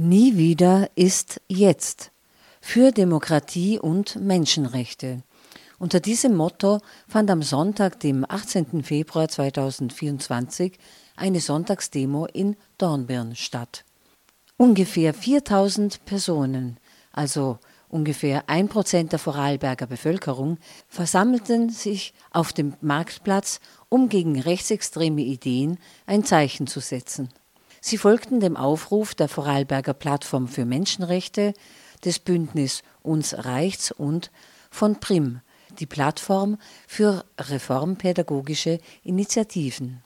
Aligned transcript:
Nie 0.00 0.36
wieder 0.36 0.88
ist 0.94 1.40
jetzt 1.48 2.12
für 2.60 2.92
Demokratie 2.92 3.80
und 3.80 4.14
Menschenrechte. 4.14 5.24
Unter 5.80 5.98
diesem 5.98 6.36
Motto 6.36 6.78
fand 7.08 7.28
am 7.32 7.42
Sonntag, 7.42 7.98
dem 7.98 8.24
18. 8.28 8.84
Februar 8.84 9.28
2024, 9.28 10.78
eine 11.16 11.40
Sonntagsdemo 11.40 12.26
in 12.26 12.54
Dornbirn 12.78 13.34
statt. 13.34 13.84
Ungefähr 14.56 15.12
4000 15.12 16.04
Personen, 16.04 16.78
also 17.10 17.58
ungefähr 17.88 18.48
ein 18.48 18.68
Prozent 18.68 19.10
der 19.10 19.18
Vorarlberger 19.18 19.88
Bevölkerung, 19.88 20.58
versammelten 20.86 21.70
sich 21.70 22.14
auf 22.30 22.52
dem 22.52 22.74
Marktplatz, 22.80 23.58
um 23.88 24.08
gegen 24.08 24.38
rechtsextreme 24.40 25.22
Ideen 25.22 25.76
ein 26.06 26.22
Zeichen 26.22 26.68
zu 26.68 26.78
setzen. 26.78 27.30
Sie 27.80 27.98
folgten 27.98 28.40
dem 28.40 28.56
Aufruf 28.56 29.14
der 29.14 29.28
Vorarlberger 29.28 29.94
Plattform 29.94 30.48
für 30.48 30.64
Menschenrechte, 30.64 31.54
des 32.04 32.18
Bündnis 32.18 32.82
Uns 33.02 33.44
Reichts 33.44 33.92
und 33.92 34.32
von 34.70 34.98
PRIM, 35.00 35.40
die 35.78 35.86
Plattform 35.86 36.58
für 36.86 37.24
reformpädagogische 37.38 38.78
Initiativen. 39.02 40.02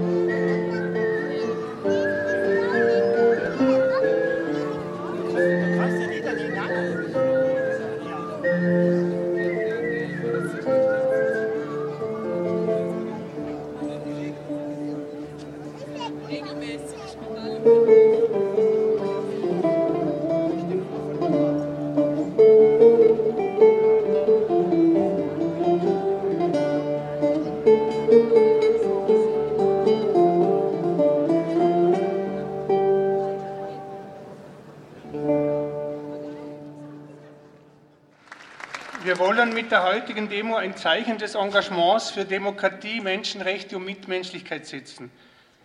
Mit 39.53 39.71
der 39.71 39.83
heutigen 39.83 40.31
Demo 40.31 40.57
ein 40.57 40.79
Zeichen 40.79 41.19
des 41.19 41.35
Engagements 41.35 42.11
für 42.11 42.25
Demokratie, 42.25 43.03
Menschenrechte 43.03 43.77
und 43.77 43.85
Mitmenschlichkeit 43.85 44.65
setzen. 44.65 45.11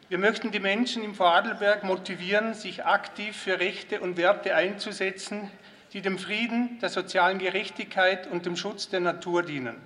Wir 0.09 0.17
möchten 0.17 0.51
die 0.51 0.59
Menschen 0.59 1.05
im 1.05 1.15
Vorarlberg 1.15 1.85
motivieren, 1.85 2.53
sich 2.53 2.83
aktiv 2.83 3.37
für 3.37 3.57
Rechte 3.57 4.01
und 4.01 4.17
Werte 4.17 4.55
einzusetzen, 4.55 5.49
die 5.93 6.01
dem 6.01 6.17
Frieden, 6.17 6.79
der 6.81 6.89
sozialen 6.89 7.39
Gerechtigkeit 7.39 8.27
und 8.27 8.45
dem 8.45 8.57
Schutz 8.57 8.89
der 8.89 8.99
Natur 8.99 9.41
dienen, 9.43 9.77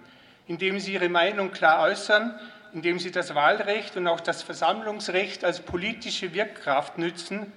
indem 0.47 0.79
sie 0.79 0.93
ihre 0.93 1.09
Meinung 1.09 1.51
klar 1.51 1.83
äußern, 1.83 2.33
indem 2.73 2.97
sie 2.97 3.11
das 3.11 3.35
Wahlrecht 3.35 3.95
und 3.97 4.07
auch 4.07 4.19
das 4.19 4.41
Versammlungsrecht 4.41 5.45
als 5.45 5.59
politische 5.59 6.33
Wirkkraft 6.33 6.97
nützen 6.97 7.53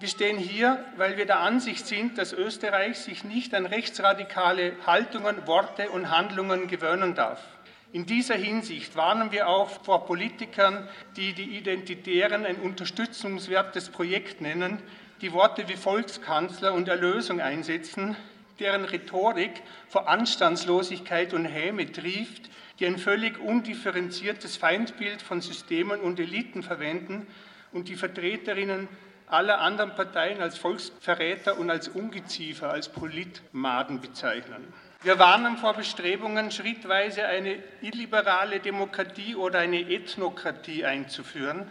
wir 0.00 0.08
stehen 0.08 0.38
hier, 0.38 0.84
weil 0.96 1.16
wir 1.16 1.26
der 1.26 1.40
Ansicht 1.40 1.86
sind, 1.86 2.18
dass 2.18 2.32
Österreich 2.32 2.98
sich 2.98 3.24
nicht 3.24 3.52
an 3.54 3.66
rechtsradikale 3.66 4.74
Haltungen, 4.86 5.46
Worte 5.46 5.90
und 5.90 6.10
Handlungen 6.10 6.68
gewöhnen 6.68 7.16
darf. 7.16 7.42
In 7.90 8.06
dieser 8.06 8.36
Hinsicht 8.36 8.94
warnen 8.96 9.32
wir 9.32 9.48
auch 9.48 9.70
vor 9.70 10.06
Politikern, 10.06 10.88
die 11.16 11.32
die 11.32 11.56
Identitären 11.56 12.46
ein 12.46 12.56
unterstützungswertes 12.56 13.88
Projekt 13.88 14.40
nennen, 14.40 14.78
die 15.20 15.32
Worte 15.32 15.68
wie 15.68 15.76
Volkskanzler 15.76 16.74
und 16.74 16.86
Erlösung 16.86 17.40
einsetzen, 17.40 18.14
deren 18.60 18.84
Rhetorik 18.84 19.62
vor 19.88 20.08
Anstandslosigkeit 20.08 21.34
und 21.34 21.44
Häme 21.44 21.90
trieft, 21.90 22.50
die 22.78 22.86
ein 22.86 22.98
völlig 22.98 23.40
undifferenziertes 23.40 24.56
Feindbild 24.56 25.22
von 25.22 25.40
Systemen 25.40 26.00
und 26.00 26.20
Eliten 26.20 26.62
verwenden 26.62 27.26
und 27.72 27.88
die 27.88 27.96
Vertreterinnen 27.96 28.86
aller 29.30 29.60
anderen 29.60 29.94
Parteien 29.94 30.40
als 30.40 30.58
Volksverräter 30.58 31.58
und 31.58 31.70
als 31.70 31.88
Ungeziefer, 31.88 32.70
als 32.70 32.88
Politmaden 32.88 34.00
bezeichnen. 34.00 34.72
Wir 35.02 35.18
warnen 35.18 35.58
vor 35.58 35.74
Bestrebungen, 35.74 36.50
schrittweise 36.50 37.24
eine 37.24 37.62
illiberale 37.82 38.58
Demokratie 38.60 39.36
oder 39.36 39.60
eine 39.60 39.80
Ethnokratie 39.80 40.84
einzuführen. 40.84 41.68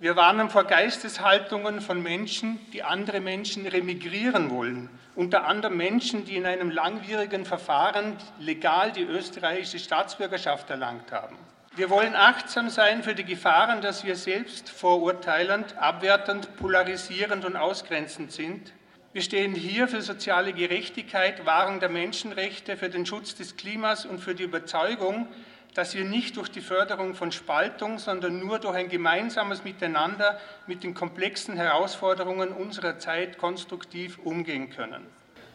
Wir 0.00 0.14
warnen 0.14 0.50
vor 0.50 0.64
Geisteshaltungen 0.64 1.80
von 1.80 2.02
Menschen, 2.02 2.60
die 2.72 2.82
andere 2.82 3.20
Menschen 3.20 3.66
remigrieren 3.66 4.50
wollen, 4.50 4.90
unter 5.16 5.46
anderem 5.46 5.76
Menschen, 5.76 6.24
die 6.24 6.36
in 6.36 6.46
einem 6.46 6.70
langwierigen 6.70 7.44
Verfahren 7.44 8.16
legal 8.38 8.92
die 8.92 9.02
österreichische 9.02 9.80
Staatsbürgerschaft 9.80 10.70
erlangt 10.70 11.10
haben. 11.10 11.36
Wir 11.78 11.90
wollen 11.90 12.16
achtsam 12.16 12.70
sein 12.70 13.04
für 13.04 13.14
die 13.14 13.22
Gefahren, 13.22 13.82
dass 13.82 14.04
wir 14.04 14.16
selbst 14.16 14.68
vorurteilend, 14.68 15.78
abwertend, 15.78 16.56
polarisierend 16.56 17.44
und 17.44 17.54
ausgrenzend 17.54 18.32
sind. 18.32 18.72
Wir 19.12 19.22
stehen 19.22 19.54
hier 19.54 19.86
für 19.86 20.02
soziale 20.02 20.52
Gerechtigkeit, 20.52 21.46
Wahrung 21.46 21.78
der 21.78 21.88
Menschenrechte, 21.88 22.76
für 22.76 22.88
den 22.88 23.06
Schutz 23.06 23.36
des 23.36 23.56
Klimas 23.56 24.06
und 24.06 24.18
für 24.18 24.34
die 24.34 24.42
Überzeugung, 24.42 25.28
dass 25.74 25.94
wir 25.94 26.04
nicht 26.04 26.36
durch 26.36 26.48
die 26.48 26.62
Förderung 26.62 27.14
von 27.14 27.30
Spaltung, 27.30 28.00
sondern 28.00 28.40
nur 28.40 28.58
durch 28.58 28.74
ein 28.74 28.88
gemeinsames 28.88 29.62
Miteinander 29.62 30.40
mit 30.66 30.82
den 30.82 30.94
komplexen 30.94 31.54
Herausforderungen 31.54 32.48
unserer 32.48 32.98
Zeit 32.98 33.38
konstruktiv 33.38 34.18
umgehen 34.24 34.70
können. 34.70 35.06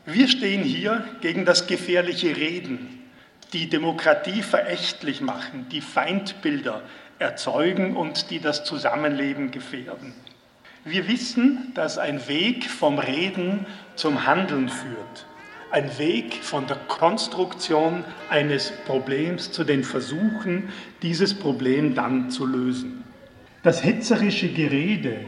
Wir 0.06 0.30
stehen 0.30 0.64
hier 0.64 1.06
gegen 1.20 1.44
das 1.44 1.68
gefährliche 1.68 2.38
Reden, 2.38 3.03
die 3.54 3.70
Demokratie 3.70 4.42
verächtlich 4.42 5.22
machen, 5.22 5.68
die 5.72 5.82
Feindbilder 5.82 6.82
erzeugen 7.20 7.96
und 7.96 8.32
die 8.32 8.40
das 8.40 8.64
Zusammenleben 8.64 9.52
gefährden. 9.52 10.14
Wir 10.84 11.08
wissen, 11.08 11.72
dass 11.76 11.98
ein 11.98 12.28
Weg 12.28 12.66
vom 12.66 13.00
Reden 13.00 13.66
zum 13.96 14.26
Handeln 14.26 14.70
führt. 14.70 15.26
Ein 15.72 15.98
Weg 15.98 16.36
von 16.44 16.68
der 16.68 16.78
Konstruktion 16.88 18.04
eines 18.30 18.72
Problems 18.86 19.52
zu 19.52 19.64
den 19.64 19.84
Versuchen, 19.84 20.70
dieses 21.02 21.34
Problem 21.34 21.96
dann 21.96 22.30
zu 22.30 22.46
lösen. 22.46 23.04
Das 23.64 23.84
hetzerische 23.84 24.50
Gerede 24.50 25.22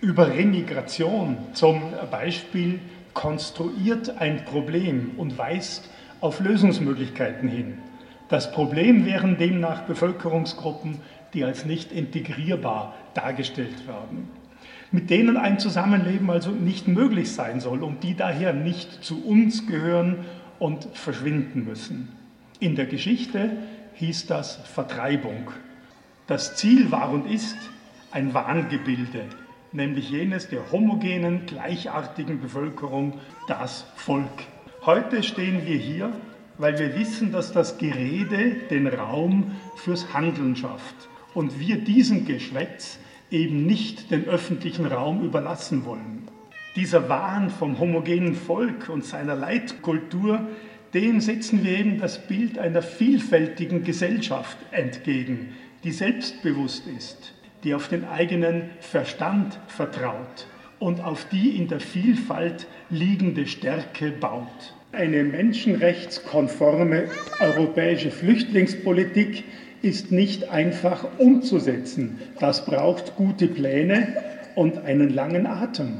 über 0.00 0.28
Remigration 0.28 1.38
zum 1.54 1.94
Beispiel 2.10 2.80
konstruiert 3.14 4.18
ein 4.18 4.44
Problem 4.44 5.12
und 5.16 5.38
weist 5.38 5.88
auf 6.20 6.40
Lösungsmöglichkeiten 6.40 7.48
hin. 7.48 7.78
Das 8.28 8.52
Problem 8.52 9.06
wären 9.06 9.38
demnach 9.38 9.82
Bevölkerungsgruppen, 9.82 10.98
die 11.34 11.44
als 11.44 11.64
nicht 11.64 11.92
integrierbar 11.92 12.94
dargestellt 13.14 13.86
werden, 13.86 14.28
mit 14.90 15.10
denen 15.10 15.36
ein 15.36 15.58
Zusammenleben 15.58 16.30
also 16.30 16.50
nicht 16.50 16.88
möglich 16.88 17.32
sein 17.32 17.60
soll 17.60 17.82
und 17.82 18.02
die 18.02 18.14
daher 18.14 18.52
nicht 18.52 19.04
zu 19.04 19.24
uns 19.24 19.66
gehören 19.66 20.24
und 20.58 20.88
verschwinden 20.94 21.64
müssen. 21.64 22.08
In 22.60 22.74
der 22.74 22.86
Geschichte 22.86 23.50
hieß 23.94 24.26
das 24.26 24.56
Vertreibung. 24.56 25.50
Das 26.26 26.56
Ziel 26.56 26.90
war 26.90 27.10
und 27.10 27.30
ist 27.30 27.56
ein 28.10 28.34
Wahngebilde, 28.34 29.24
nämlich 29.72 30.10
jenes 30.10 30.48
der 30.48 30.70
homogenen, 30.72 31.46
gleichartigen 31.46 32.40
Bevölkerung, 32.40 33.14
das 33.46 33.86
Volk. 33.96 34.46
Heute 34.86 35.24
stehen 35.24 35.66
wir 35.66 35.76
hier, 35.76 36.12
weil 36.56 36.78
wir 36.78 36.96
wissen, 36.96 37.32
dass 37.32 37.52
das 37.52 37.78
Gerede 37.78 38.54
den 38.70 38.86
Raum 38.86 39.56
fürs 39.76 40.14
Handeln 40.14 40.54
schafft 40.54 41.08
und 41.34 41.58
wir 41.58 41.78
diesem 41.78 42.24
Geschwätz 42.24 43.00
eben 43.30 43.66
nicht 43.66 44.12
den 44.12 44.26
öffentlichen 44.26 44.86
Raum 44.86 45.24
überlassen 45.24 45.84
wollen. 45.84 46.28
Dieser 46.76 47.08
Wahn 47.08 47.50
vom 47.50 47.80
homogenen 47.80 48.36
Volk 48.36 48.88
und 48.88 49.04
seiner 49.04 49.34
Leitkultur, 49.34 50.46
dem 50.94 51.20
setzen 51.20 51.64
wir 51.64 51.76
eben 51.76 51.98
das 51.98 52.26
Bild 52.28 52.56
einer 52.56 52.80
vielfältigen 52.80 53.82
Gesellschaft 53.82 54.56
entgegen, 54.70 55.56
die 55.82 55.92
selbstbewusst 55.92 56.86
ist, 56.86 57.34
die 57.64 57.74
auf 57.74 57.88
den 57.88 58.04
eigenen 58.04 58.70
Verstand 58.80 59.58
vertraut 59.66 60.46
und 60.78 61.02
auf 61.02 61.26
die 61.30 61.56
in 61.56 61.68
der 61.68 61.80
Vielfalt 61.80 62.66
liegende 62.90 63.46
Stärke 63.46 64.10
baut. 64.10 64.74
Eine 64.92 65.22
menschenrechtskonforme 65.22 67.04
europäische 67.40 68.10
Flüchtlingspolitik 68.10 69.44
ist 69.82 70.12
nicht 70.12 70.50
einfach 70.50 71.06
umzusetzen. 71.18 72.18
Das 72.40 72.64
braucht 72.64 73.16
gute 73.16 73.48
Pläne 73.48 74.14
und 74.54 74.78
einen 74.78 75.10
langen 75.10 75.46
Atem. 75.46 75.98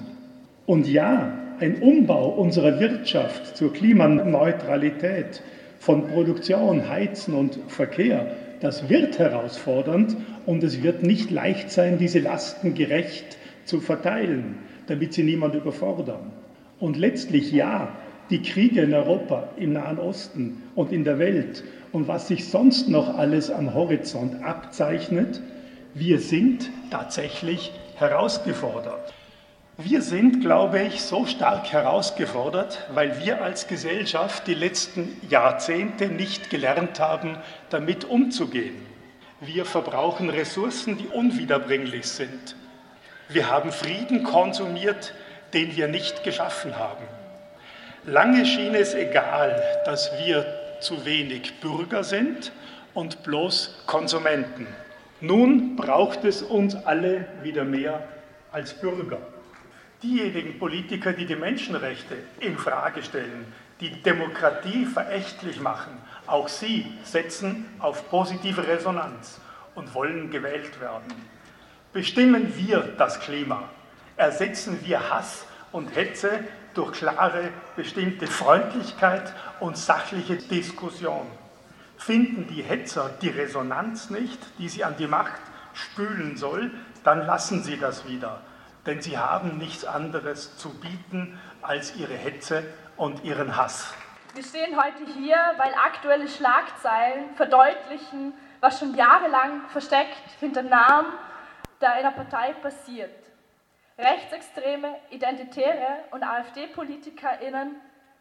Und 0.67 0.89
ja, 0.89 1.33
ein 1.61 1.77
Umbau 1.83 2.29
unserer 2.31 2.81
Wirtschaft 2.81 3.57
zur 3.57 3.73
Klimaneutralität 3.73 5.43
von 5.79 6.09
Produktion, 6.09 6.89
Heizen 6.89 7.35
und 7.35 7.59
Verkehr, 7.69 8.35
das 8.61 8.89
wird 8.89 9.19
herausfordernd 9.19 10.17
und 10.47 10.65
es 10.65 10.83
wird 10.83 11.03
nicht 11.03 11.31
leicht 11.31 11.71
sein, 11.71 11.99
diese 11.99 12.19
Lasten 12.19 12.75
gerecht 12.75 13.39
zu 13.65 13.81
verteilen, 13.81 14.57
damit 14.89 15.15
sie 15.15 15.23
niemand 15.23 15.55
überfordern. 15.55 16.33
Und 16.81 16.97
letztlich 16.97 17.53
ja, 17.53 17.89
die 18.31 18.43
Kriege 18.43 18.83
in 18.83 18.93
Europa, 18.93 19.49
im 19.57 19.73
Nahen 19.73 19.99
Osten 19.99 20.63
und 20.75 20.93
in 20.93 21.05
der 21.05 21.19
Welt 21.19 21.65
und 21.93 22.09
was 22.09 22.29
sich 22.29 22.49
sonst 22.49 22.89
noch 22.89 23.17
alles 23.17 23.51
am 23.51 23.75
Horizont 23.75 24.43
abzeichnet, 24.43 25.41
wir 25.95 26.19
sind 26.19 26.71
tatsächlich 26.91 27.73
herausgefordert. 27.97 29.15
Wir 29.79 30.03
sind, 30.03 30.41
glaube 30.41 30.83
ich, 30.83 31.03
so 31.03 31.25
stark 31.25 31.73
herausgefordert, 31.73 32.89
weil 32.93 33.25
wir 33.25 33.43
als 33.43 33.69
Gesellschaft 33.69 34.47
die 34.47 34.55
letzten 34.55 35.17
Jahrzehnte 35.31 36.09
nicht 36.09 36.51
gelernt 36.51 36.99
haben, 36.99 37.37
damit 37.71 38.05
umzugehen. 38.05 38.75
Wir 39.41 39.65
verbrauchen 39.65 40.31
Ressourcen, 40.31 40.99
die 40.99 41.07
unwiederbringlich 41.07 42.07
sind. 42.07 42.57
Wir 43.29 43.51
haben 43.51 43.73
Frieden 43.73 44.25
konsumiert, 44.25 45.13
den 45.53 45.77
wir 45.77 45.87
nicht 45.89 46.25
geschaffen 46.25 46.79
haben. 46.79 47.05
Lange 48.05 48.47
schien 48.47 48.75
es 48.75 48.95
egal, 48.95 49.63
dass 49.85 50.11
wir 50.25 50.47
zu 50.81 51.05
wenig 51.05 51.61
Bürger 51.61 52.05
sind 52.05 52.53
und 52.95 53.23
bloß 53.25 53.83
Konsumenten. 53.87 54.67
Nun 55.21 55.77
braucht 55.77 56.25
es 56.25 56.43
uns 56.43 56.75
alle 56.75 57.27
wieder 57.43 57.65
mehr 57.65 58.03
als 58.51 58.73
Bürger. 58.73 59.19
Diejenigen 60.03 60.59
Politiker, 60.59 61.13
die 61.13 61.27
die 61.27 61.37
Menschenrechte 61.37 62.17
in 62.41 62.57
Frage 62.57 63.03
stellen, 63.03 63.53
die 63.81 63.91
Demokratie 64.03 64.87
verächtlich 64.87 65.61
machen, 65.61 65.93
auch 66.27 66.49
sie 66.49 66.87
setzen 67.03 67.67
auf 67.79 68.09
positive 68.09 68.67
Resonanz 68.67 69.41
und 69.75 69.95
wollen 69.95 70.31
gewählt 70.31 70.81
werden. 70.81 71.38
Bestimmen 71.93 72.57
wir 72.57 72.81
das 72.99 73.21
Klima, 73.21 73.65
ersetzen 74.17 74.81
wir 74.85 75.11
Hass 75.11 75.47
und 75.73 75.95
Hetze 75.95 76.41
durch 76.75 76.93
klare, 76.93 77.51
bestimmte 77.77 78.27
Freundlichkeit 78.27 79.33
und 79.61 79.77
sachliche 79.77 80.37
Diskussion. 80.37 81.27
Finden 81.97 82.47
die 82.47 82.63
Hetzer 82.63 83.11
die 83.21 83.31
Resonanz 83.31 84.11
nicht, 84.11 84.39
die 84.59 84.69
sie 84.69 84.85
an 84.85 84.97
die 84.99 85.07
Macht 85.07 85.41
spülen 85.73 86.37
soll, 86.37 86.71
dann 87.05 87.27
lassen 87.27 87.63
sie 87.63 87.79
das 87.79 88.07
wieder 88.07 88.41
denn 88.89 89.03
sie 89.03 89.19
haben 89.19 89.59
nichts 89.59 89.85
anderes 89.85 90.57
zu 90.57 90.71
bieten 90.71 91.39
als 91.61 91.95
ihre 91.97 92.15
Hetze 92.15 92.65
und 92.97 93.23
ihren 93.23 93.55
Hass. 93.55 93.93
Wir 94.35 94.43
stehen 94.43 94.77
heute 94.77 95.13
hier, 95.19 95.37
weil 95.59 95.75
aktuelle 95.75 96.27
Schlagzeilen 96.27 97.35
verdeutlichen, 97.35 98.33
was 98.61 98.79
schon 98.79 98.95
jahrelang 98.95 99.69
versteckt 99.69 100.17
hinter 100.41 100.63
Namen 100.63 101.09
einer 101.87 102.13
Partei 102.13 102.53
passiert. 102.55 103.15
Rechtsextreme, 103.97 104.97
Identitäre 105.11 106.05
und 106.11 106.23
AfD-PolitikerInnen 106.23 107.77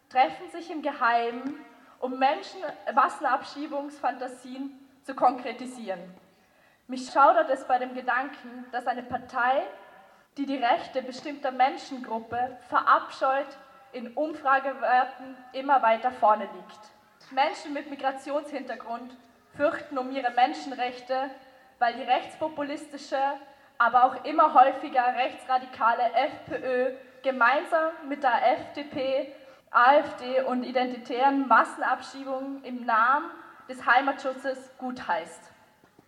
treffen 0.10 0.50
sich 0.52 0.72
im 0.72 0.82
Geheimen, 0.82 1.66
um 2.00 2.18
Menschen 2.18 2.62
Massenabschiebungsfantasien 2.94 4.72
zu 5.04 5.16
konkretisieren. 5.16 6.00
Mich 6.88 7.10
schaudert 7.12 7.50
es 7.50 7.66
bei 7.68 7.80
dem 7.80 7.94
Gedanken, 7.94 8.66
dass 8.72 8.88
eine 8.88 9.04
Partei 9.04 9.64
die 10.38 10.46
die 10.46 10.58
Rechte 10.58 11.02
bestimmter 11.02 11.52
Menschengruppe 11.52 12.58
verabscheut, 12.70 13.58
in 13.94 14.14
Umfragewerten 14.14 15.36
immer 15.54 15.82
weiter 15.82 16.12
vorne 16.12 16.44
liegt. 16.44 17.32
Menschen 17.32 17.74
mit 17.74 17.90
Migrationshintergrund 17.90 19.16
fürchten 19.56 19.98
um 19.98 20.12
ihre 20.12 20.32
Menschenrechte, 20.32 21.32
weil 21.80 21.94
die 21.96 22.04
rechtspopulistische, 22.04 23.18
aber 23.78 24.06
auch 24.06 24.26
immer 24.26 24.54
häufiger 24.54 25.16
rechtsradikale 25.16 26.04
FPÖ 26.14 26.94
gemeinsam 27.24 27.92
mit 28.08 28.24
der 28.24 28.54
FDP, 28.60 29.34
AfD 29.72 30.42
und 30.42 30.64
identitären 30.64 31.48
Massenabschiebungen 31.48 32.64
im 32.64 32.86
Namen 32.86 33.30
des 33.68 33.86
Heimatschutzes 33.86 34.72
gutheißt. 34.78 35.52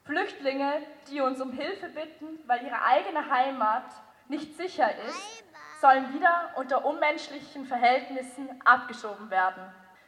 Flüchtlinge, 0.06 0.74
die 1.10 1.22
uns 1.22 1.40
um 1.42 1.52
Hilfe 1.52 1.88
bitten, 1.90 2.40
weil 2.48 2.64
ihre 2.64 2.82
eigene 2.84 3.30
Heimat 3.30 3.84
nicht 4.28 4.56
sicher 4.56 4.90
ist, 5.08 5.44
sollen 5.82 6.14
wieder 6.14 6.52
unter 6.56 6.86
unmenschlichen 6.86 7.66
Verhältnissen 7.66 8.50
abgeschoben 8.66 9.30
werden. 9.30 9.64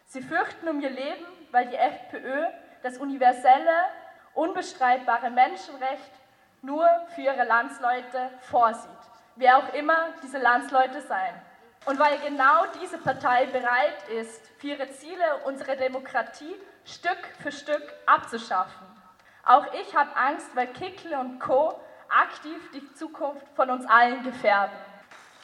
Sie 0.05 0.21
fürchten 0.21 0.67
um 0.67 0.81
ihr 0.81 0.89
Leben, 0.89 1.25
weil 1.51 1.67
die 1.67 1.75
FPÖ 1.75 2.45
das 2.83 2.97
universelle, 2.97 3.85
unbestreitbare 4.33 5.29
Menschenrecht 5.29 6.11
nur 6.61 6.87
für 7.15 7.21
ihre 7.21 7.43
Landsleute 7.43 8.29
vorsieht, 8.41 8.89
wer 9.35 9.57
auch 9.57 9.73
immer 9.73 10.09
diese 10.23 10.37
Landsleute 10.37 11.01
seien. 11.01 11.35
Und 11.85 11.97
weil 11.97 12.19
genau 12.19 12.65
diese 12.81 12.99
Partei 12.99 13.47
bereit 13.47 14.07
ist, 14.09 14.47
für 14.59 14.67
ihre 14.67 14.89
Ziele 14.91 15.23
unsere 15.45 15.75
Demokratie 15.75 16.55
Stück 16.85 17.17
für 17.41 17.51
Stück 17.51 17.81
abzuschaffen. 18.05 18.87
Auch 19.43 19.65
ich 19.73 19.95
habe 19.95 20.15
Angst, 20.15 20.55
weil 20.55 20.67
Kickle 20.67 21.19
und 21.19 21.39
Co 21.39 21.79
aktiv 22.09 22.69
die 22.73 22.93
Zukunft 22.93 23.47
von 23.55 23.71
uns 23.71 23.85
allen 23.87 24.21
gefährden. 24.23 24.75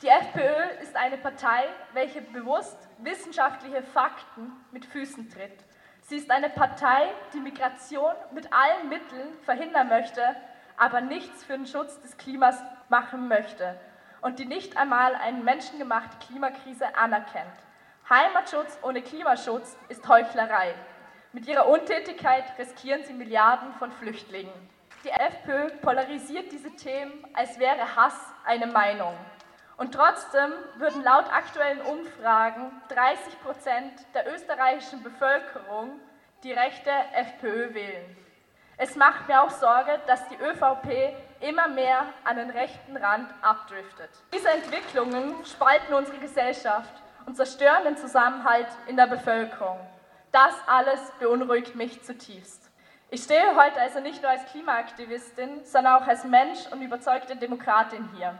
Die 0.03 0.09
FPÖ 0.09 0.81
ist 0.83 0.95
eine 0.95 1.17
Partei, 1.17 1.63
welche 1.93 2.21
bewusst 2.21 2.77
wissenschaftliche 2.99 3.81
Fakten 3.81 4.51
mit 4.71 4.85
Füßen 4.85 5.27
tritt. 5.31 5.63
Sie 6.01 6.17
ist 6.17 6.29
eine 6.29 6.49
Partei, 6.49 7.11
die 7.33 7.39
Migration 7.39 8.13
mit 8.31 8.53
allen 8.53 8.89
Mitteln 8.89 9.33
verhindern 9.43 9.89
möchte, 9.89 10.35
aber 10.77 11.01
nichts 11.01 11.43
für 11.43 11.53
den 11.53 11.65
Schutz 11.65 11.99
des 12.01 12.17
Klimas 12.17 12.63
machen 12.89 13.27
möchte 13.27 13.77
und 14.21 14.39
die 14.39 14.45
nicht 14.45 14.77
einmal 14.77 15.15
eine 15.15 15.43
menschengemachte 15.43 16.17
Klimakrise 16.25 16.95
anerkennt. 16.95 17.53
Heimatschutz 18.09 18.79
ohne 18.83 19.01
Klimaschutz 19.01 19.75
ist 19.89 20.07
Heuchlerei. 20.07 20.73
Mit 21.33 21.47
ihrer 21.47 21.67
Untätigkeit 21.67 22.45
riskieren 22.57 23.03
sie 23.03 23.13
Milliarden 23.13 23.73
von 23.73 23.91
Flüchtlingen. 23.91 24.53
Die 25.03 25.09
FPÖ 25.09 25.69
polarisiert 25.81 26.51
diese 26.51 26.75
Themen, 26.75 27.25
als 27.33 27.59
wäre 27.59 27.95
Hass 27.95 28.19
eine 28.45 28.67
Meinung. 28.67 29.13
Und 29.77 29.93
trotzdem 29.93 30.51
würden 30.77 31.03
laut 31.03 31.31
aktuellen 31.31 31.81
Umfragen 31.81 32.71
30 32.89 33.39
Prozent 33.41 33.93
der 34.15 34.33
österreichischen 34.33 35.03
Bevölkerung 35.03 35.99
die 36.43 36.51
rechte 36.51 36.89
FPÖ 37.13 37.73
wählen. 37.73 38.26
Es 38.79 38.95
macht 38.95 39.27
mir 39.27 39.41
auch 39.41 39.49
Sorge, 39.49 39.99
dass 40.05 40.27
die 40.27 40.35
ÖVP 40.35 41.15
immer 41.41 41.67
mehr 41.67 42.05
an 42.23 42.37
den 42.37 42.51
rechten 42.51 42.95
Rand 42.95 43.27
abdriftet. 43.41 44.11
Diese 44.31 44.49
Entwicklungen 44.49 45.33
spalten 45.45 45.95
unsere 45.95 46.19
Gesellschaft 46.19 46.93
und 47.25 47.35
zerstören 47.35 47.85
den 47.85 47.97
Zusammenhalt 47.97 48.67
in 48.85 48.95
der 48.95 49.07
Bevölkerung. 49.07 49.79
Das 50.31 50.53
alles 50.67 50.99
beunruhigt 51.19 51.75
mich 51.75 52.03
zutiefst. 52.03 52.69
Ich 53.09 53.23
stehe 53.23 53.55
heute 53.55 53.81
also 53.81 53.99
nicht 53.99 54.21
nur 54.21 54.29
als 54.29 54.45
Klimaaktivistin, 54.51 55.65
sondern 55.65 55.95
auch 55.95 56.07
als 56.07 56.23
Mensch 56.23 56.67
und 56.71 56.81
überzeugte 56.83 57.35
Demokratin 57.35 58.07
hier. 58.15 58.37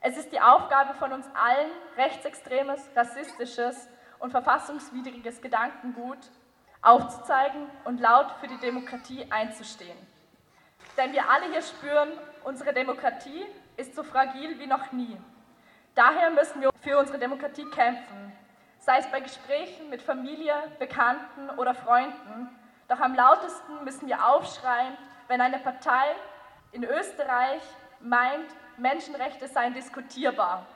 Es 0.00 0.16
ist 0.16 0.32
die 0.32 0.40
Aufgabe 0.40 0.94
von 0.94 1.12
uns 1.12 1.26
allen, 1.34 1.70
rechtsextremes, 1.96 2.80
rassistisches 2.96 3.88
und 4.18 4.32
verfassungswidriges 4.32 5.40
Gedankengut 5.40 6.18
aufzuzeigen 6.82 7.66
und 7.84 8.00
laut 8.00 8.30
für 8.40 8.46
die 8.46 8.58
Demokratie 8.58 9.26
einzustehen. 9.30 9.98
Denn 10.96 11.12
wir 11.12 11.28
alle 11.30 11.50
hier 11.50 11.62
spüren, 11.62 12.10
unsere 12.44 12.72
Demokratie 12.72 13.46
ist 13.76 13.94
so 13.94 14.02
fragil 14.02 14.58
wie 14.58 14.66
noch 14.66 14.92
nie. 14.92 15.16
Daher 15.94 16.30
müssen 16.30 16.60
wir 16.60 16.70
für 16.80 16.98
unsere 16.98 17.18
Demokratie 17.18 17.64
kämpfen, 17.70 18.32
sei 18.78 18.98
es 18.98 19.10
bei 19.10 19.20
Gesprächen 19.20 19.90
mit 19.90 20.02
Familie, 20.02 20.54
Bekannten 20.78 21.50
oder 21.58 21.74
Freunden 21.74 22.48
doch 22.88 23.00
am 23.00 23.14
lautesten 23.14 23.84
müssen 23.84 24.08
wir 24.08 24.26
aufschreien, 24.26 24.96
wenn 25.28 25.42
eine 25.42 25.58
Partei 25.58 26.16
in 26.72 26.84
Österreich 26.84 27.60
meint, 28.00 28.48
Menschenrechte 28.78 29.46
seien 29.46 29.74
diskutierbar. 29.74 30.66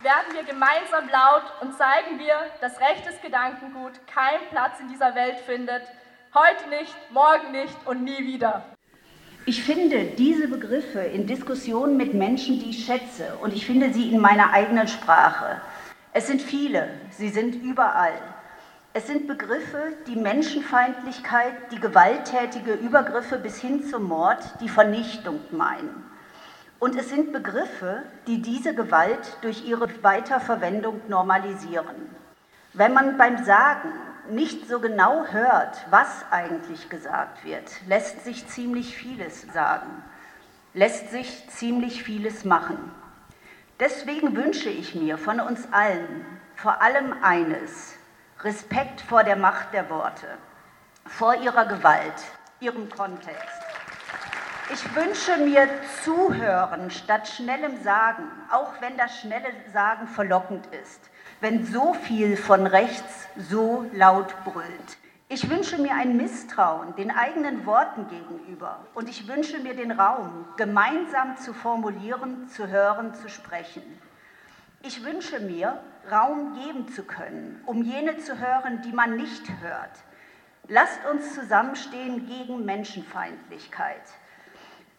Werden 0.00 0.34
wir 0.34 0.44
gemeinsam 0.44 1.08
laut 1.08 1.44
und 1.60 1.76
zeigen 1.76 2.18
wir, 2.18 2.36
dass 2.60 2.80
rechtes 2.80 3.20
Gedankengut 3.22 3.92
keinen 4.06 4.46
Platz 4.50 4.80
in 4.80 4.88
dieser 4.88 5.14
Welt 5.14 5.38
findet. 5.46 5.82
Heute 6.34 6.68
nicht, 6.68 6.94
morgen 7.10 7.52
nicht 7.52 7.76
und 7.86 8.04
nie 8.04 8.26
wieder. 8.26 8.64
Ich 9.46 9.62
finde 9.62 10.04
diese 10.04 10.48
Begriffe 10.48 11.00
in 11.00 11.26
Diskussionen 11.26 11.96
mit 11.96 12.14
Menschen, 12.14 12.58
die 12.58 12.70
ich 12.70 12.86
schätze, 12.86 13.36
und 13.42 13.52
ich 13.52 13.66
finde 13.66 13.92
sie 13.92 14.10
in 14.10 14.20
meiner 14.20 14.52
eigenen 14.52 14.88
Sprache. 14.88 15.60
Es 16.12 16.26
sind 16.26 16.40
viele, 16.40 16.88
sie 17.10 17.28
sind 17.28 17.56
überall. 17.56 18.18
Es 18.94 19.06
sind 19.06 19.26
Begriffe, 19.26 19.96
die 20.06 20.16
Menschenfeindlichkeit, 20.16 21.72
die 21.72 21.80
gewalttätige 21.80 22.74
Übergriffe 22.74 23.36
bis 23.38 23.60
hin 23.60 23.84
zum 23.84 24.04
Mord, 24.04 24.38
die 24.60 24.68
Vernichtung 24.68 25.40
meinen. 25.50 26.04
Und 26.84 26.96
es 26.96 27.08
sind 27.08 27.32
Begriffe, 27.32 28.02
die 28.26 28.42
diese 28.42 28.74
Gewalt 28.74 29.38
durch 29.40 29.66
ihre 29.66 29.88
Weiterverwendung 30.02 31.00
normalisieren. 31.08 32.14
Wenn 32.74 32.92
man 32.92 33.16
beim 33.16 33.42
Sagen 33.42 33.88
nicht 34.28 34.68
so 34.68 34.80
genau 34.80 35.24
hört, 35.24 35.78
was 35.88 36.26
eigentlich 36.30 36.90
gesagt 36.90 37.42
wird, 37.42 37.70
lässt 37.88 38.22
sich 38.22 38.46
ziemlich 38.48 38.98
vieles 38.98 39.46
sagen, 39.54 40.02
lässt 40.74 41.10
sich 41.10 41.48
ziemlich 41.48 42.02
vieles 42.02 42.44
machen. 42.44 42.76
Deswegen 43.80 44.36
wünsche 44.36 44.68
ich 44.68 44.94
mir 44.94 45.16
von 45.16 45.40
uns 45.40 45.66
allen 45.72 46.26
vor 46.54 46.82
allem 46.82 47.14
eines, 47.22 47.94
Respekt 48.42 49.00
vor 49.00 49.24
der 49.24 49.36
Macht 49.36 49.72
der 49.72 49.88
Worte, 49.88 50.26
vor 51.06 51.34
ihrer 51.36 51.64
Gewalt, 51.64 52.24
ihrem 52.60 52.90
Kontext. 52.90 53.63
Ich 54.72 54.94
wünsche 54.94 55.36
mir 55.36 55.68
Zuhören 56.02 56.90
statt 56.90 57.28
schnellem 57.28 57.82
Sagen, 57.82 58.24
auch 58.50 58.72
wenn 58.80 58.96
das 58.96 59.20
schnelle 59.20 59.50
Sagen 59.74 60.06
verlockend 60.08 60.66
ist, 60.82 61.10
wenn 61.40 61.66
so 61.66 61.92
viel 61.92 62.38
von 62.38 62.66
rechts 62.66 63.28
so 63.36 63.84
laut 63.92 64.34
brüllt. 64.44 64.96
Ich 65.28 65.50
wünsche 65.50 65.76
mir 65.76 65.94
ein 65.94 66.16
Misstrauen 66.16 66.96
den 66.96 67.10
eigenen 67.10 67.66
Worten 67.66 68.08
gegenüber 68.08 68.86
und 68.94 69.10
ich 69.10 69.28
wünsche 69.28 69.58
mir 69.58 69.74
den 69.74 69.92
Raum, 69.92 70.46
gemeinsam 70.56 71.36
zu 71.36 71.52
formulieren, 71.52 72.48
zu 72.48 72.68
hören, 72.68 73.14
zu 73.14 73.28
sprechen. 73.28 73.82
Ich 74.82 75.04
wünsche 75.04 75.40
mir, 75.40 75.78
Raum 76.10 76.54
geben 76.54 76.88
zu 76.88 77.04
können, 77.04 77.62
um 77.66 77.82
jene 77.82 78.16
zu 78.16 78.38
hören, 78.38 78.80
die 78.80 78.92
man 78.92 79.16
nicht 79.16 79.46
hört. 79.60 79.92
Lasst 80.68 81.00
uns 81.12 81.34
zusammenstehen 81.34 82.26
gegen 82.26 82.64
Menschenfeindlichkeit. 82.64 84.02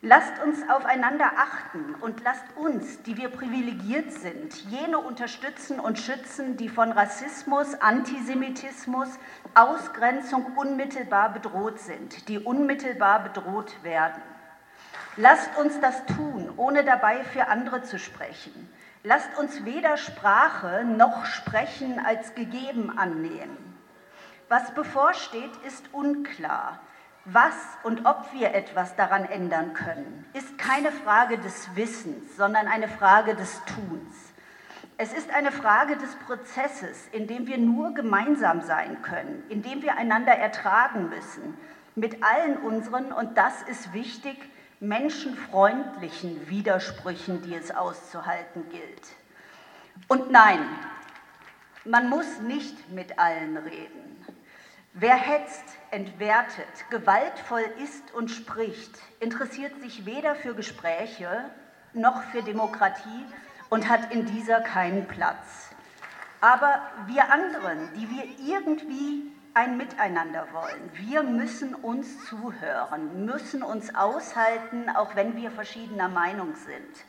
Lasst 0.01 0.39
uns 0.43 0.59
aufeinander 0.69 1.31
achten 1.37 1.95
und 2.01 2.23
lasst 2.23 2.45
uns, 2.55 3.01
die 3.03 3.17
wir 3.17 3.29
privilegiert 3.29 4.11
sind, 4.11 4.53
jene 4.69 4.99
unterstützen 4.99 5.79
und 5.79 5.97
schützen, 5.97 6.57
die 6.57 6.69
von 6.69 6.91
Rassismus, 6.91 7.73
Antisemitismus, 7.75 9.07
Ausgrenzung 9.55 10.57
unmittelbar 10.57 11.33
bedroht 11.33 11.79
sind, 11.79 12.27
die 12.27 12.39
unmittelbar 12.39 13.23
bedroht 13.23 13.83
werden. 13.83 14.21
Lasst 15.17 15.57
uns 15.57 15.79
das 15.79 16.05
tun, 16.05 16.51
ohne 16.57 16.83
dabei 16.83 17.23
für 17.23 17.47
andere 17.47 17.83
zu 17.83 17.97
sprechen. 17.97 18.69
Lasst 19.03 19.37
uns 19.39 19.63
weder 19.63 19.95
Sprache 19.97 20.83
noch 20.83 21.25
Sprechen 21.25 22.03
als 22.05 22.35
gegeben 22.35 22.97
annehmen. 22.97 23.79
Was 24.49 24.73
bevorsteht, 24.73 25.55
ist 25.65 25.93
unklar. 25.93 26.79
Was 27.25 27.55
und 27.81 28.05
ob 28.05 28.31
wir 28.33 28.53
etwas 28.53 28.95
daran 28.95 29.25
ändern 29.25 29.73
können, 29.73 30.25
ist 30.33 30.59
keine 30.59 30.91
Frage 30.91 31.39
des 31.39 31.75
Wissens, 31.75 32.37
sondern 32.37 32.67
eine 32.67 32.87
Frage 32.87 33.35
des 33.35 33.61
Tuns. 33.65 34.15
Es 34.97 35.11
ist 35.11 35.33
eine 35.33 35.51
Frage 35.51 35.97
des 35.97 36.15
Prozesses, 36.27 37.07
in 37.11 37.25
dem 37.25 37.47
wir 37.47 37.57
nur 37.57 37.95
gemeinsam 37.95 38.61
sein 38.61 39.01
können, 39.01 39.43
in 39.49 39.63
dem 39.63 39.81
wir 39.81 39.97
einander 39.97 40.33
ertragen 40.33 41.09
müssen, 41.09 41.57
mit 41.95 42.23
allen 42.23 42.57
unseren, 42.57 43.11
und 43.11 43.35
das 43.37 43.63
ist 43.63 43.91
wichtig, 43.91 44.37
menschenfreundlichen 44.79 46.47
Widersprüchen, 46.47 47.41
die 47.41 47.55
es 47.55 47.71
auszuhalten 47.71 48.69
gilt. 48.69 49.01
Und 50.07 50.29
nein, 50.29 50.59
man 51.85 52.07
muss 52.07 52.39
nicht 52.41 52.91
mit 52.91 53.17
allen 53.17 53.57
reden. 53.57 54.25
Wer 54.93 55.15
hetzt, 55.15 55.74
entwertet, 55.91 56.89
gewaltvoll 56.89 57.65
ist 57.83 58.13
und 58.13 58.29
spricht, 58.29 58.91
interessiert 59.19 59.79
sich 59.81 60.05
weder 60.05 60.35
für 60.35 60.53
Gespräche 60.55 61.45
noch 61.93 62.23
für 62.23 62.43
Demokratie 62.43 63.25
und 63.69 63.89
hat 63.89 64.13
in 64.13 64.25
dieser 64.25 64.61
keinen 64.61 65.07
Platz. 65.07 65.69
Aber 66.41 66.81
wir 67.07 67.31
anderen, 67.31 67.89
die 67.95 68.09
wir 68.09 68.55
irgendwie 68.55 69.31
ein 69.53 69.77
Miteinander 69.77 70.47
wollen. 70.51 70.91
Wir 70.93 71.23
müssen 71.23 71.73
uns 71.73 72.25
zuhören, 72.25 73.25
müssen 73.25 73.63
uns 73.63 73.95
aushalten, 73.95 74.89
auch 74.89 75.15
wenn 75.15 75.37
wir 75.37 75.49
verschiedener 75.49 76.09
Meinung 76.09 76.55
sind. 76.55 77.05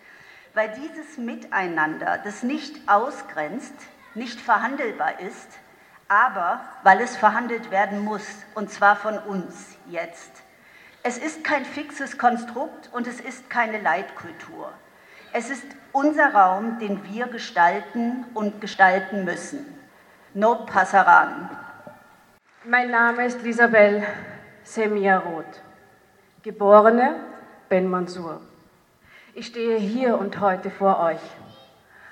Weil 0.55 0.73
dieses 0.81 1.19
Miteinander, 1.19 2.19
das 2.23 2.45
nicht 2.45 2.89
ausgrenzt, 2.89 3.75
nicht 4.15 4.41
verhandelbar 4.41 5.21
ist, 5.21 5.59
aber 6.09 6.61
weil 6.83 7.01
es 7.01 7.17
verhandelt 7.17 7.71
werden 7.71 8.01
muss, 8.01 8.27
und 8.55 8.71
zwar 8.71 8.97
von 8.97 9.19
uns 9.19 9.77
jetzt. 9.89 10.43
Es 11.03 11.19
ist 11.19 11.45
kein 11.45 11.65
fixes 11.65 12.19
Konstrukt 12.19 12.91
und 12.93 13.07
es 13.07 13.21
ist 13.21 13.49
keine 13.51 13.81
Leitkultur. 13.81 14.73
Es 15.33 15.51
ist 15.51 15.67
unser 15.93 16.35
Raum, 16.35 16.79
den 16.79 17.05
wir 17.05 17.27
gestalten 17.27 18.25
und 18.35 18.61
gestalten 18.61 19.25
müssen. 19.25 19.67
No 20.35 20.67
Passaran. 20.67 21.51
Mein 22.65 22.91
Name 22.91 23.27
ist 23.27 23.45
Isabel 23.45 24.05
Semia 24.65 25.19
Roth, 25.19 25.63
geborene 26.43 27.17
Ben 27.69 27.89
Mansur. 27.89 28.41
Ich 29.35 29.47
stehe 29.47 29.79
hier 29.79 30.19
und 30.19 30.41
heute 30.41 30.71
vor 30.71 30.99
euch 30.99 31.21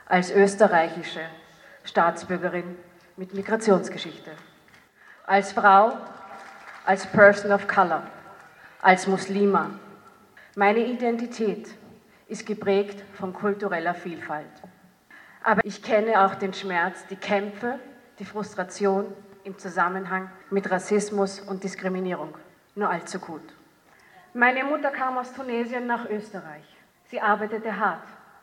als 0.07 0.31
österreichische 0.31 1.23
Staatsbürgerin 1.83 2.77
mit 3.17 3.33
Migrationsgeschichte, 3.33 4.33
als 5.27 5.53
Frau, 5.53 5.93
als 6.85 7.07
Person 7.07 7.53
of 7.53 7.69
Color, 7.69 8.03
als 8.83 9.07
Muslima. 9.07 9.71
Meine 10.57 10.81
Identität 10.81 11.69
ist 12.27 12.45
geprägt 12.47 13.05
von 13.15 13.33
kultureller 13.33 13.95
Vielfalt. 13.95 14.47
Aber 15.43 15.65
ich 15.65 15.83
kenne 15.83 16.25
auch 16.25 16.35
den 16.35 16.55
Schmerz, 16.55 17.07
die 17.07 17.17
Kämpfe, 17.17 17.79
die 18.19 18.25
Frustration 18.25 19.07
im 19.45 19.59
Zusammenhang 19.59 20.31
mit 20.51 20.71
Rassismus 20.71 21.41
und 21.41 21.63
Diskriminierung 21.63 22.35
nur 22.75 22.91
allzu 22.91 23.19
gut. 23.21 23.55
Meine 24.33 24.65
Mutter 24.65 24.91
kam 24.91 25.19
aus 25.19 25.33
Tunesien 25.33 25.87
nach 25.87 26.09
Österreich. 26.09 26.65
Sie 27.05 27.21
arbeitete 27.21 27.79
hart 27.79 28.03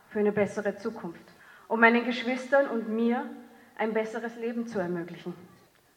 für 0.10 0.20
eine 0.20 0.32
bessere 0.32 0.78
Zukunft, 0.78 1.26
um 1.68 1.80
meinen 1.82 2.06
Geschwistern 2.06 2.68
und 2.68 2.88
mir 2.88 3.26
ein 3.78 3.94
besseres 3.94 4.36
Leben 4.36 4.68
zu 4.68 4.80
ermöglichen. 4.80 5.34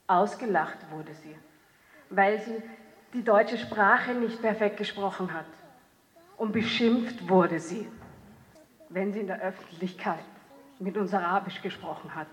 Ausgelacht 0.06 0.78
wurde 0.90 1.14
sie, 1.14 1.36
weil 2.10 2.40
sie 2.40 2.62
die 3.12 3.22
deutsche 3.22 3.58
Sprache 3.58 4.12
nicht 4.12 4.40
perfekt 4.42 4.76
gesprochen 4.76 5.32
hat. 5.32 5.46
Und 6.36 6.52
beschimpft 6.52 7.28
wurde 7.28 7.60
sie, 7.60 7.88
wenn 8.88 9.12
sie 9.12 9.20
in 9.20 9.28
der 9.28 9.40
Öffentlichkeit 9.40 10.24
mit 10.78 10.96
uns 10.96 11.14
Arabisch 11.14 11.62
gesprochen 11.62 12.14
hat. 12.14 12.26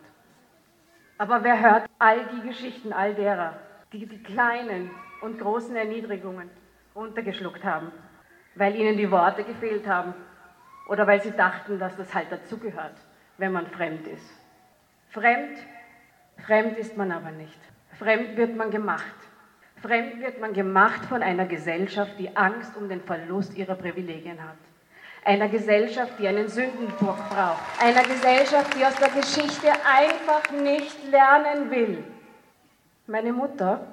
Aber 1.17 1.43
wer 1.43 1.59
hört 1.61 1.87
all 1.99 2.25
die 2.25 2.47
Geschichten 2.47 2.91
all 2.93 3.13
derer, 3.13 3.59
die 3.93 4.07
die 4.07 4.23
kleinen 4.23 4.89
und 5.21 5.39
großen 5.39 5.75
Erniedrigungen 5.75 6.49
runtergeschluckt 6.95 7.63
haben, 7.63 7.91
weil 8.55 8.75
ihnen 8.75 8.97
die 8.97 9.11
Worte 9.11 9.43
gefehlt 9.43 9.87
haben 9.87 10.15
oder 10.89 11.05
weil 11.05 11.21
sie 11.21 11.31
dachten, 11.31 11.77
dass 11.77 11.95
das 11.95 12.13
halt 12.13 12.31
dazugehört, 12.31 12.95
wenn 13.37 13.51
man 13.51 13.67
fremd 13.67 14.07
ist. 14.07 14.40
Fremd, 15.11 15.57
fremd 16.45 16.77
ist 16.77 16.97
man 16.97 17.11
aber 17.11 17.31
nicht. 17.31 17.59
Fremd 17.97 18.35
wird 18.35 18.55
man 18.55 18.71
gemacht. 18.71 19.15
Fremd 19.81 20.19
wird 20.21 20.39
man 20.39 20.53
gemacht 20.53 21.05
von 21.05 21.23
einer 21.23 21.45
Gesellschaft, 21.45 22.13
die 22.19 22.35
Angst 22.35 22.75
um 22.75 22.89
den 22.89 23.01
Verlust 23.01 23.55
ihrer 23.55 23.75
Privilegien 23.75 24.41
hat 24.41 24.57
einer 25.23 25.49
Gesellschaft, 25.49 26.13
die 26.19 26.27
einen 26.27 26.47
Sündenbock 26.47 27.17
braucht, 27.29 27.61
einer 27.79 28.03
Gesellschaft, 28.03 28.75
die 28.75 28.85
aus 28.85 28.95
der 28.95 29.09
Geschichte 29.09 29.71
einfach 29.85 30.51
nicht 30.51 31.03
lernen 31.09 31.69
will. 31.69 32.03
Meine 33.07 33.33
Mutter, 33.33 33.85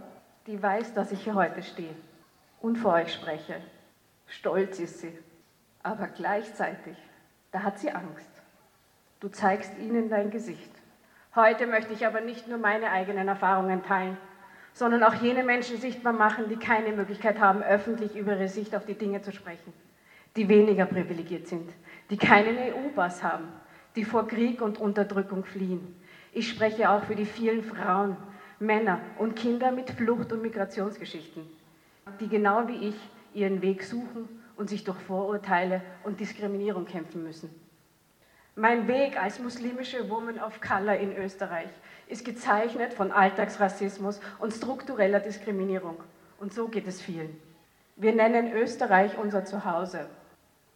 die 0.46 0.60
weiß, 0.60 0.94
dass 0.94 1.12
ich 1.12 1.22
hier 1.22 1.34
heute 1.34 1.62
stehe 1.62 1.94
und 2.60 2.76
vor 2.76 2.94
euch 2.94 3.12
spreche. 3.12 3.60
Stolz 4.26 4.78
ist 4.78 5.00
sie, 5.00 5.16
aber 5.82 6.08
gleichzeitig, 6.08 6.96
da 7.52 7.62
hat 7.62 7.78
sie 7.78 7.90
Angst. 7.90 8.30
Du 9.20 9.28
zeigst 9.28 9.76
ihnen 9.78 10.08
dein 10.08 10.30
Gesicht. 10.30 10.70
Heute 11.38 11.66
möchte 11.66 11.92
ich 11.92 12.04
aber 12.04 12.20
nicht 12.20 12.48
nur 12.48 12.58
meine 12.58 12.90
eigenen 12.90 13.28
Erfahrungen 13.28 13.82
teilen, 13.82 14.16
sondern 14.72 15.02
auch 15.04 15.14
jene 15.14 15.44
Menschen 15.44 15.78
sichtbar 15.78 16.12
machen, 16.12 16.48
die 16.48 16.56
keine 16.56 16.92
Möglichkeit 16.92 17.38
haben, 17.38 17.62
öffentlich 17.62 18.16
über 18.16 18.32
ihre 18.32 18.48
Sicht 18.48 18.74
auf 18.74 18.84
die 18.84 18.94
Dinge 18.94 19.22
zu 19.22 19.32
sprechen 19.32 19.72
die 20.38 20.48
weniger 20.48 20.86
privilegiert 20.86 21.48
sind, 21.48 21.68
die 22.10 22.16
keinen 22.16 22.56
EU-Pass 22.58 23.22
haben, 23.22 23.48
die 23.96 24.04
vor 24.04 24.28
Krieg 24.28 24.62
und 24.62 24.78
Unterdrückung 24.78 25.44
fliehen. 25.44 25.96
Ich 26.32 26.48
spreche 26.48 26.90
auch 26.90 27.02
für 27.04 27.16
die 27.16 27.24
vielen 27.24 27.64
Frauen, 27.64 28.16
Männer 28.60 29.00
und 29.18 29.34
Kinder 29.34 29.72
mit 29.72 29.90
Flucht- 29.90 30.32
und 30.32 30.42
Migrationsgeschichten, 30.42 31.42
die 32.20 32.28
genau 32.28 32.68
wie 32.68 32.88
ich 32.88 32.96
ihren 33.34 33.62
Weg 33.62 33.82
suchen 33.82 34.28
und 34.56 34.68
sich 34.68 34.84
durch 34.84 34.98
Vorurteile 34.98 35.82
und 36.04 36.20
Diskriminierung 36.20 36.84
kämpfen 36.84 37.24
müssen. 37.24 37.67
Mein 38.60 38.88
Weg 38.88 39.16
als 39.16 39.38
muslimische 39.38 40.10
Woman 40.10 40.40
of 40.40 40.60
Color 40.60 40.96
in 40.96 41.16
Österreich 41.16 41.68
ist 42.08 42.24
gezeichnet 42.24 42.92
von 42.92 43.12
Alltagsrassismus 43.12 44.18
und 44.40 44.52
struktureller 44.52 45.20
Diskriminierung. 45.20 45.94
Und 46.40 46.52
so 46.52 46.66
geht 46.66 46.88
es 46.88 47.00
vielen. 47.00 47.40
Wir 47.94 48.12
nennen 48.12 48.52
Österreich 48.52 49.16
unser 49.16 49.44
Zuhause. 49.44 50.06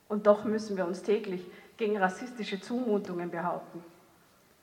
Und 0.06 0.28
doch 0.28 0.44
müssen 0.44 0.76
wir 0.76 0.86
uns 0.86 1.02
täglich 1.02 1.44
gegen 1.76 1.96
rassistische 1.96 2.60
Zumutungen 2.60 3.32
behaupten. 3.32 3.82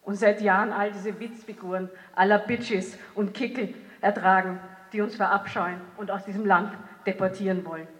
Und 0.02 0.16
seit 0.16 0.40
Jahren 0.40 0.72
all 0.72 0.94
diese 0.94 1.20
Witzfiguren 1.20 1.90
aller 2.16 2.40
Bitches 2.40 2.98
und 3.16 3.34
Kickel 3.34 3.74
ertragen, 4.00 4.62
die 4.94 5.02
uns 5.02 5.18
verabscheuen 5.18 5.82
und 5.98 6.10
aus 6.10 6.24
diesem 6.24 6.46
Land 6.46 6.72
deportieren 7.06 7.66
wollen. 7.66 7.99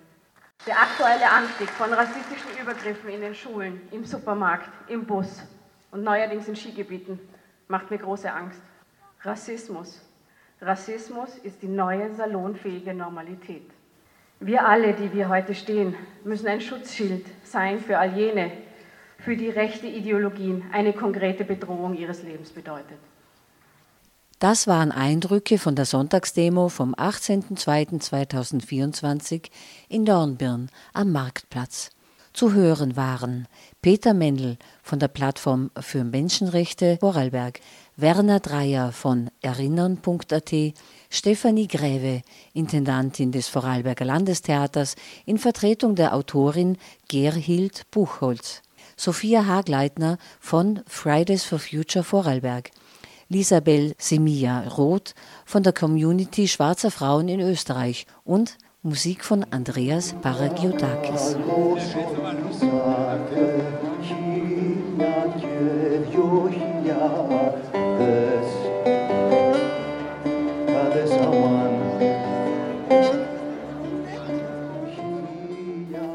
Der 0.68 0.78
aktuelle 0.78 1.32
Anstieg 1.32 1.70
von 1.70 1.92
rassistischen 1.92 2.52
Übergriffen 2.62 3.10
in 3.10 3.22
den 3.22 3.34
Schulen, 3.34 3.82
im 3.92 4.06
Supermarkt, 4.06 4.70
im 4.88 5.06
Bus 5.06 5.42
und 5.90 6.04
neuerdings 6.04 6.48
in 6.48 6.56
Skigebieten 6.56 7.20
macht 7.68 7.90
mir 7.90 7.98
große 7.98 8.32
Angst. 8.32 8.62
Rassismus. 9.24 10.06
Rassismus 10.62 11.38
ist 11.40 11.62
die 11.62 11.68
neue 11.68 12.14
salonfähige 12.14 12.94
Normalität. 12.94 13.68
Wir 14.42 14.68
alle, 14.68 14.94
die 14.94 15.12
wir 15.14 15.30
heute 15.30 15.56
stehen, 15.56 15.96
müssen 16.24 16.48
ein 16.48 16.62
Schutzschild 16.62 17.26
sein 17.44 17.80
für 17.80 17.98
all 17.98 18.14
jene, 18.14 18.52
für 19.18 19.36
die 19.36 19.50
rechte 19.50 19.88
Ideologien 19.88 20.66
eine 20.72 20.94
konkrete 20.94 21.46
Bedrohung 21.46 21.96
ihres 21.96 22.22
Lebens 22.24 22.52
bedeutet. 22.52 23.00
Das 24.40 24.68
waren 24.68 24.92
Eindrücke 24.94 25.58
von 25.58 25.76
der 25.76 25.84
Sonntagsdemo 25.84 26.70
vom 26.70 26.96
18.02.2024 26.96 29.50
in 29.90 30.06
Dornbirn 30.06 30.70
am 30.94 31.12
Marktplatz. 31.12 31.90
Zu 32.32 32.54
hören 32.54 32.96
waren 32.96 33.50
Peter 33.82 34.14
Mendel 34.14 34.58
von 34.82 34.98
der 34.98 35.10
Plattform 35.10 35.72
für 35.78 36.06
Menschenrechte 36.06 36.96
Vorarlberg, 37.02 37.60
Werner 37.98 38.40
Dreier 38.40 38.94
von 38.94 39.30
Erinnern.at, 39.42 40.54
Stefanie 41.10 41.68
Gräve, 41.68 42.22
Intendantin 42.54 43.34
des 43.34 43.50
Vorarlberger 43.50 44.06
Landestheaters, 44.06 44.96
in 45.26 45.38
Vertretung 45.38 45.96
der 45.96 46.16
Autorin 46.16 46.78
Gerhild 47.10 47.92
Buchholz. 47.92 48.62
Sophia 48.96 49.48
Hagleitner 49.48 50.18
von 50.40 50.80
Fridays 50.88 51.44
for 51.44 51.60
Future 51.60 52.06
Vorarlberg, 52.06 52.72
Lisabel 53.32 53.94
Semilla 54.00 54.68
Roth 54.68 55.14
von 55.46 55.62
der 55.62 55.72
Community 55.72 56.48
Schwarzer 56.48 56.90
Frauen 56.90 57.28
in 57.28 57.40
Österreich 57.40 58.08
und 58.24 58.58
Musik 58.82 59.24
von 59.24 59.46
Andreas 59.52 60.16
Paragiotakis. 60.20 61.36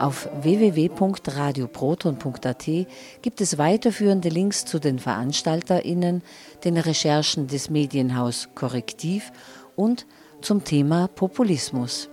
Auf 0.05 0.29
www.radioproton.at 0.43 2.67
gibt 3.23 3.41
es 3.41 3.57
weiterführende 3.57 4.29
Links 4.29 4.67
zu 4.67 4.79
den 4.79 4.99
VeranstalterInnen, 4.99 6.23
den 6.63 6.77
Recherchen 6.77 7.47
des 7.47 7.71
Medienhaus 7.71 8.51
Korrektiv 8.55 9.33
und 9.77 10.05
zum 10.43 10.63
Thema 10.63 11.09
Populismus. 11.09 12.11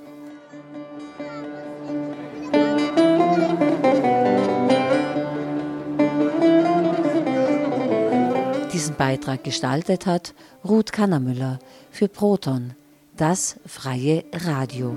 Diesen 8.71 8.95
Beitrag 8.95 9.43
gestaltet 9.43 10.05
hat 10.05 10.33
Ruth 10.63 10.93
Kannermüller 10.93 11.59
für 11.91 12.07
Proton, 12.07 12.73
das 13.17 13.57
freie 13.65 14.23
Radio. 14.31 14.95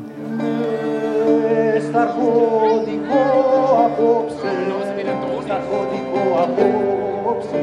σταρχωτικό 1.80 3.22
απόψε, 3.84 4.50
σταρχωτικό 5.44 6.22
απόψε. 6.42 7.62